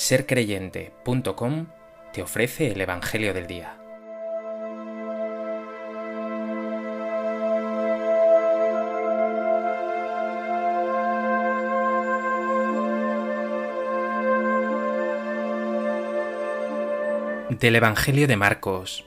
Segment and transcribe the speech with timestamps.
[0.00, 1.66] sercreyente.com
[2.14, 3.76] te ofrece el Evangelio del Día.
[17.50, 19.04] Del Evangelio de Marcos.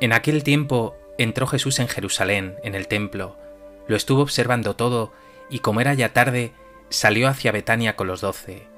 [0.00, 3.38] En aquel tiempo entró Jesús en Jerusalén, en el templo,
[3.86, 5.12] lo estuvo observando todo
[5.48, 6.50] y como era ya tarde,
[6.88, 8.69] salió hacia Betania con los doce.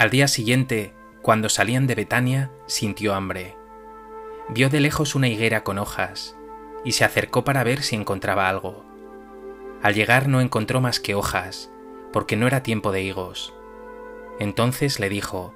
[0.00, 3.54] Al día siguiente, cuando salían de Betania, sintió hambre.
[4.48, 6.38] Vio de lejos una higuera con hojas,
[6.86, 8.82] y se acercó para ver si encontraba algo.
[9.82, 11.70] Al llegar no encontró más que hojas,
[12.14, 13.52] porque no era tiempo de higos.
[14.38, 15.52] Entonces le dijo,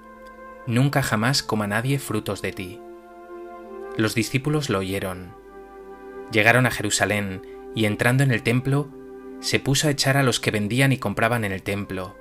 [0.66, 2.82] Nunca jamás coma nadie frutos de ti.
[3.96, 5.34] Los discípulos lo oyeron.
[6.32, 7.40] Llegaron a Jerusalén,
[7.74, 8.90] y entrando en el templo,
[9.40, 12.14] se puso a echar a los que vendían y compraban en el templo,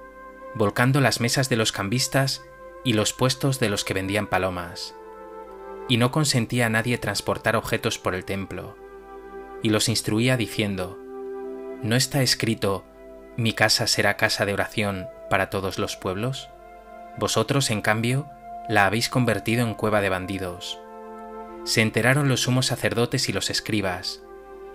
[0.56, 2.44] volcando las mesas de los cambistas
[2.84, 4.96] y los puestos de los que vendían palomas.
[5.88, 8.78] Y no consentía a nadie transportar objetos por el templo.
[9.62, 10.98] Y los instruía diciendo,
[11.82, 12.86] ¿No está escrito,
[13.36, 16.50] mi casa será casa de oración para todos los pueblos?
[17.18, 18.30] Vosotros, en cambio,
[18.70, 20.80] la habéis convertido en cueva de bandidos.
[21.66, 24.22] Se enteraron los sumos sacerdotes y los escribas,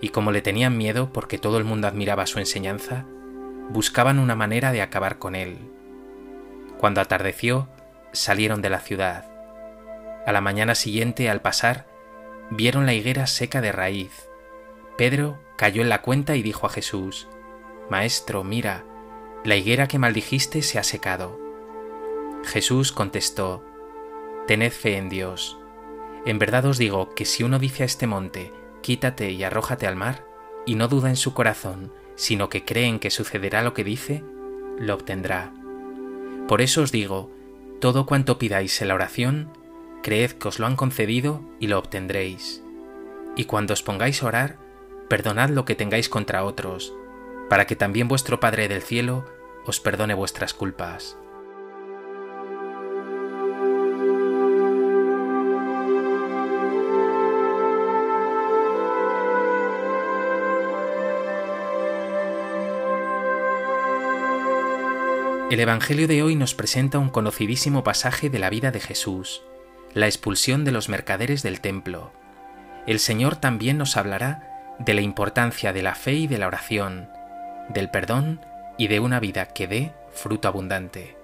[0.01, 3.05] y como le tenían miedo porque todo el mundo admiraba su enseñanza,
[3.69, 5.57] buscaban una manera de acabar con él.
[6.77, 7.69] Cuando atardeció,
[8.11, 9.25] salieron de la ciudad.
[10.25, 11.87] A la mañana siguiente, al pasar,
[12.49, 14.29] vieron la higuera seca de raíz.
[14.97, 17.27] Pedro cayó en la cuenta y dijo a Jesús,
[17.89, 18.83] Maestro, mira,
[19.43, 21.39] la higuera que maldijiste se ha secado.
[22.43, 23.63] Jesús contestó,
[24.47, 25.59] Tened fe en Dios.
[26.25, 29.95] En verdad os digo que si uno dice a este monte, quítate y arrójate al
[29.95, 30.25] mar,
[30.65, 34.21] y no duda en su corazón, sino que cree en que sucederá lo que dice,
[34.77, 35.53] lo obtendrá.
[36.49, 37.31] Por eso os digo,
[37.79, 39.47] todo cuanto pidáis en la oración,
[40.03, 42.61] creed que os lo han concedido y lo obtendréis.
[43.37, 44.57] Y cuando os pongáis a orar,
[45.07, 46.93] perdonad lo que tengáis contra otros,
[47.49, 49.25] para que también vuestro Padre del cielo
[49.65, 51.17] os perdone vuestras culpas.
[65.49, 69.41] El Evangelio de hoy nos presenta un conocidísimo pasaje de la vida de Jesús,
[69.95, 72.11] la expulsión de los mercaderes del templo.
[72.85, 77.09] El Señor también nos hablará de la importancia de la fe y de la oración,
[77.67, 78.41] del perdón
[78.77, 81.17] y de una vida que dé fruto abundante.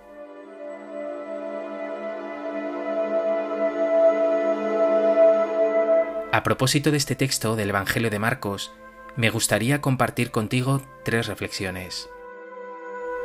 [6.32, 8.74] A propósito de este texto del Evangelio de Marcos,
[9.16, 12.10] me gustaría compartir contigo tres reflexiones.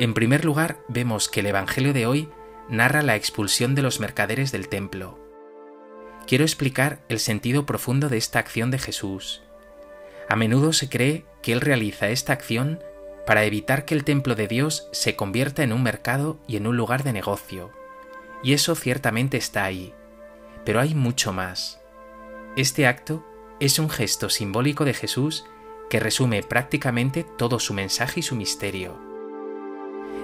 [0.01, 2.31] En primer lugar, vemos que el Evangelio de hoy
[2.71, 5.19] narra la expulsión de los mercaderes del templo.
[6.27, 9.43] Quiero explicar el sentido profundo de esta acción de Jesús.
[10.27, 12.83] A menudo se cree que Él realiza esta acción
[13.27, 16.79] para evitar que el templo de Dios se convierta en un mercado y en un
[16.79, 17.71] lugar de negocio.
[18.43, 19.93] Y eso ciertamente está ahí.
[20.65, 21.79] Pero hay mucho más.
[22.57, 23.23] Este acto
[23.61, 25.45] es un gesto simbólico de Jesús
[25.91, 29.10] que resume prácticamente todo su mensaje y su misterio.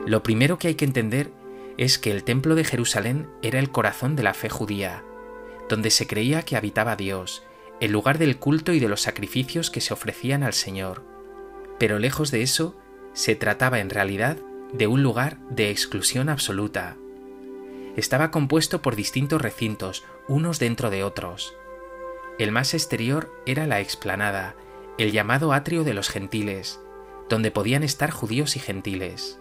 [0.06, 1.32] Lo primero que hay que entender
[1.78, 5.02] es que el templo de Jerusalén era el corazón de la fe judía,
[5.68, 7.42] donde se creía que habitaba Dios,
[7.80, 11.02] el lugar del culto y de los sacrificios que se ofrecían al Señor.
[11.80, 12.76] Pero lejos de eso,
[13.14, 14.38] se trataba en realidad
[14.72, 16.96] de un lugar de exclusión absoluta.
[17.96, 21.56] Estaba compuesto por distintos recintos, unos dentro de otros.
[22.38, 24.54] El más exterior era la explanada,
[24.98, 26.80] el llamado atrio de los gentiles,
[27.28, 29.40] donde podían estar judíos y gentiles.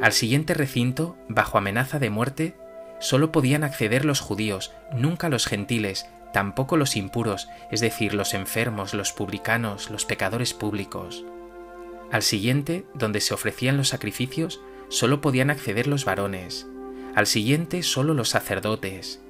[0.00, 2.54] Al siguiente recinto, bajo amenaza de muerte,
[3.00, 8.92] solo podían acceder los judíos, nunca los gentiles, tampoco los impuros, es decir, los enfermos,
[8.92, 11.24] los publicanos, los pecadores públicos.
[12.12, 16.66] Al siguiente, donde se ofrecían los sacrificios, solo podían acceder los varones.
[17.14, 19.20] Al siguiente, solo los sacerdotes.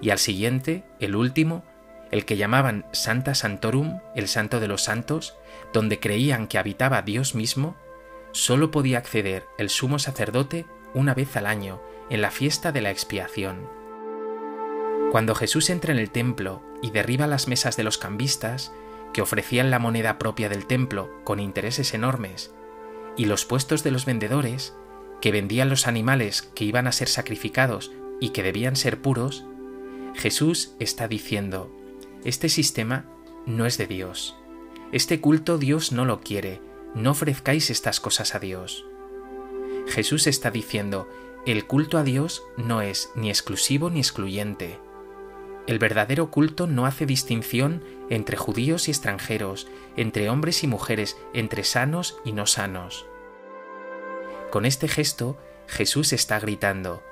[0.00, 1.62] Y al siguiente, el último,
[2.10, 5.36] el que llamaban Santa Santorum, el santo de los santos,
[5.72, 7.76] donde creían que habitaba Dios mismo,
[8.32, 11.80] solo podía acceder el sumo sacerdote una vez al año,
[12.10, 13.68] en la fiesta de la expiación.
[15.10, 18.72] Cuando Jesús entra en el templo y derriba las mesas de los cambistas,
[19.12, 22.52] que ofrecían la moneda propia del templo con intereses enormes,
[23.16, 24.74] y los puestos de los vendedores,
[25.20, 29.44] que vendían los animales que iban a ser sacrificados y que debían ser puros,
[30.14, 31.70] Jesús está diciendo,
[32.24, 33.04] este sistema
[33.46, 34.36] no es de Dios.
[34.92, 36.60] Este culto Dios no lo quiere,
[36.96, 38.86] no ofrezcáis estas cosas a Dios.
[39.86, 41.08] Jesús está diciendo,
[41.44, 44.80] el culto a Dios no es ni exclusivo ni excluyente.
[45.66, 51.64] El verdadero culto no hace distinción entre judíos y extranjeros, entre hombres y mujeres, entre
[51.64, 53.06] sanos y no sanos.
[54.50, 57.02] Con este gesto, Jesús está gritando,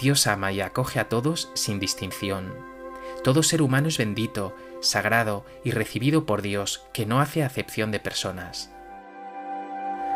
[0.00, 2.54] Dios ama y acoge a todos sin distinción.
[3.22, 8.00] Todo ser humano es bendito, sagrado y recibido por Dios, que no hace acepción de
[8.00, 8.70] personas.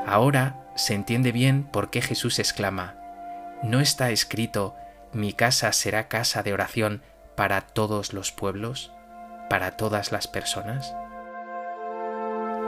[0.06, 2.96] Ahora se entiende bien por qué Jesús exclama,
[3.62, 4.74] ¿no está escrito,
[5.12, 7.02] mi casa será casa de oración
[7.36, 8.92] para todos los pueblos,
[9.48, 10.94] para todas las personas?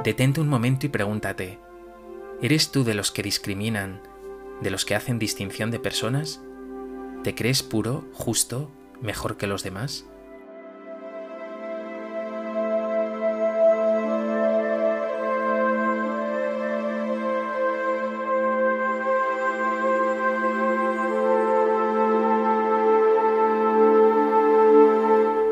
[0.04, 1.58] Detente un momento y pregúntate,
[2.40, 4.00] ¿eres tú de los que discriminan,
[4.60, 6.40] de los que hacen distinción de personas?
[7.24, 8.70] ¿Te crees puro, justo,
[9.00, 10.04] mejor que los demás?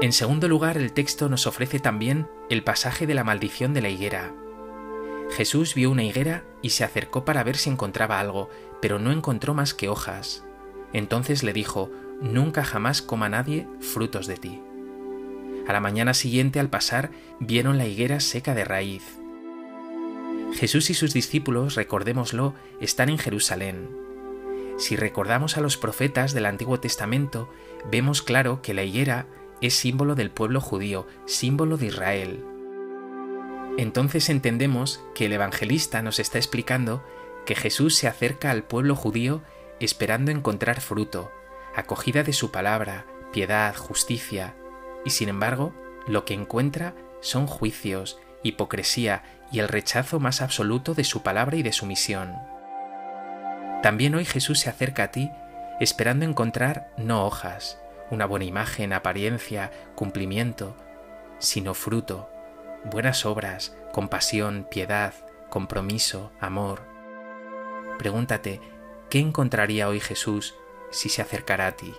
[0.03, 3.89] En segundo lugar, el texto nos ofrece también el pasaje de la maldición de la
[3.89, 4.35] higuera.
[5.31, 8.51] Jesús vio una higuera y se acercó para ver si encontraba algo,
[8.81, 10.43] pero no encontró más que hojas.
[10.93, 11.89] Entonces le dijo,
[12.21, 14.61] Nunca jamás coma nadie frutos de ti.
[15.69, 19.05] A la mañana siguiente al pasar vieron la higuera seca de raíz.
[20.55, 23.89] Jesús y sus discípulos, recordémoslo, están en Jerusalén.
[24.79, 27.49] Si recordamos a los profetas del Antiguo Testamento,
[27.89, 29.27] vemos claro que la higuera
[29.62, 32.44] es símbolo del pueblo judío, símbolo de Israel.
[33.79, 37.03] Entonces entendemos que el evangelista nos está explicando
[37.47, 39.43] que Jesús se acerca al pueblo judío
[39.81, 41.31] esperando encontrar fruto,
[41.75, 44.55] acogida de su palabra, piedad, justicia,
[45.05, 45.75] y sin embargo,
[46.06, 51.62] lo que encuentra son juicios, hipocresía y el rechazo más absoluto de su palabra y
[51.62, 52.35] de su misión.
[53.82, 55.31] También hoy Jesús se acerca a ti
[55.81, 57.81] esperando encontrar no hojas,
[58.12, 60.76] una buena imagen, apariencia, cumplimiento,
[61.38, 62.29] sino fruto,
[62.85, 65.14] buenas obras, compasión, piedad,
[65.49, 66.82] compromiso, amor.
[67.99, 68.61] Pregúntate,
[69.09, 70.55] ¿qué encontraría hoy Jesús
[70.91, 71.94] si se acercara a ti?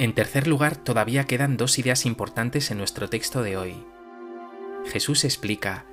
[0.00, 3.86] En tercer lugar, todavía quedan dos ideas importantes en nuestro texto de hoy.
[4.86, 5.86] Jesús explica,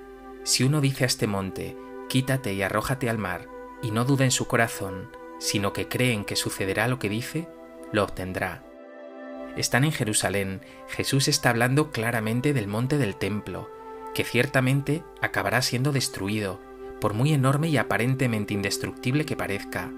[0.44, 1.78] si uno dice a este monte,
[2.08, 3.48] quítate y arrójate al mar,
[3.82, 5.10] y no duda en su corazón,
[5.40, 7.48] sino que cree en que sucederá lo que dice,
[7.92, 8.64] lo obtendrá.
[9.56, 13.70] Están en Jerusalén, Jesús está hablando claramente del monte del templo,
[14.14, 16.60] que ciertamente acabará siendo destruido,
[17.00, 19.92] por muy enorme y aparentemente indestructible que parezca.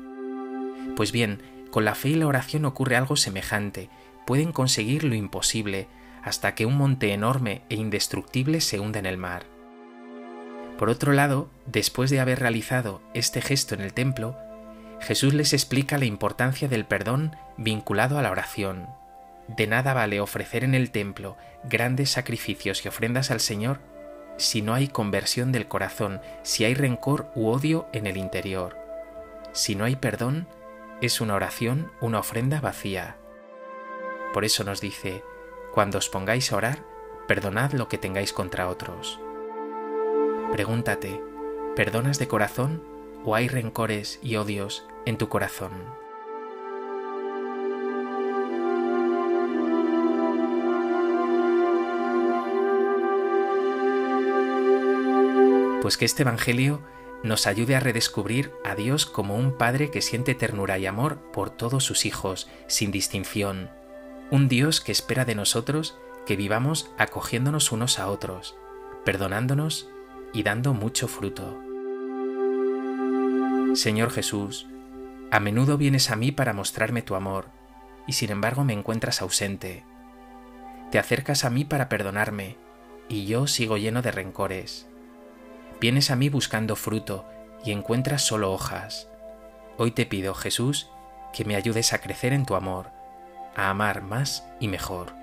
[0.95, 1.41] Pues bien,
[1.71, 3.89] con la fe y la oración ocurre algo semejante,
[4.25, 5.87] pueden conseguir lo imposible,
[6.23, 9.43] hasta que un monte enorme e indestructible se hunda en el mar.
[10.77, 14.37] Por otro lado, después de haber realizado este gesto en el templo,
[14.99, 18.87] Jesús les explica la importancia del perdón vinculado a la oración.
[19.47, 23.79] De nada vale ofrecer en el templo grandes sacrificios y ofrendas al Señor
[24.37, 28.77] si no hay conversión del corazón, si hay rencor u odio en el interior.
[29.51, 30.47] Si no hay perdón,
[31.01, 33.17] es una oración, una ofrenda vacía.
[34.33, 35.23] Por eso nos dice,
[35.71, 36.83] cuando os pongáis a orar,
[37.27, 39.19] perdonad lo que tengáis contra otros.
[40.51, 41.21] Pregúntate,
[41.75, 42.83] ¿perdonas de corazón
[43.23, 45.71] o hay rencores y odios en tu corazón?
[55.81, 56.81] Pues que este Evangelio
[57.23, 61.49] nos ayude a redescubrir a Dios como un Padre que siente ternura y amor por
[61.49, 63.71] todos sus hijos, sin distinción,
[64.31, 68.55] un Dios que espera de nosotros que vivamos acogiéndonos unos a otros,
[69.03, 69.89] perdonándonos
[70.33, 71.61] y dando mucho fruto.
[73.75, 74.67] Señor Jesús,
[75.31, 77.47] a menudo vienes a mí para mostrarme tu amor,
[78.07, 79.83] y sin embargo me encuentras ausente.
[80.91, 82.57] Te acercas a mí para perdonarme,
[83.09, 84.87] y yo sigo lleno de rencores.
[85.81, 87.25] Vienes a mí buscando fruto,
[87.65, 89.09] y encuentras solo hojas.
[89.77, 90.89] Hoy te pido, Jesús,
[91.33, 92.91] que me ayudes a crecer en tu amor,
[93.55, 95.20] a amar más y mejor.